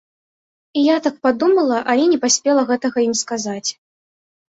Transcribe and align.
І 0.81 0.85
я 0.87 0.95
так 1.09 1.19
падумала, 1.27 1.83
але 1.95 2.03
не 2.17 2.19
паспела 2.25 2.67
гэтага 2.73 2.97
ім 3.09 3.15
сказаць. 3.25 3.67